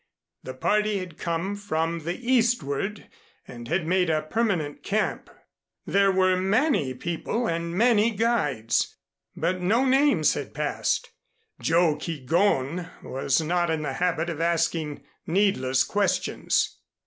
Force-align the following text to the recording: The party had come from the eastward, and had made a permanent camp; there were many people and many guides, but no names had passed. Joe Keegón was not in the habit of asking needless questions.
The 0.41 0.55
party 0.55 0.97
had 0.97 1.19
come 1.19 1.55
from 1.55 2.05
the 2.05 2.15
eastward, 2.15 3.07
and 3.47 3.67
had 3.67 3.85
made 3.85 4.09
a 4.09 4.23
permanent 4.23 4.81
camp; 4.81 5.29
there 5.85 6.11
were 6.11 6.35
many 6.35 6.95
people 6.95 7.45
and 7.45 7.75
many 7.77 8.09
guides, 8.09 8.95
but 9.35 9.61
no 9.61 9.85
names 9.85 10.33
had 10.33 10.55
passed. 10.55 11.11
Joe 11.59 11.97
Keegón 11.97 12.89
was 13.03 13.41
not 13.41 13.69
in 13.69 13.83
the 13.83 13.93
habit 13.93 14.31
of 14.31 14.41
asking 14.41 15.03
needless 15.27 15.83
questions. 15.83 16.77